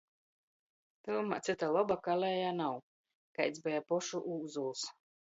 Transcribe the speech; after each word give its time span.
Tyvumā 1.07 1.37
cyta 1.47 1.69
loba 1.75 1.97
kalēja 2.07 2.47
nav, 2.63 2.79
kaids 3.37 3.63
beja 3.69 3.85
pošu 3.93 4.23
Ūzuls. 4.39 4.89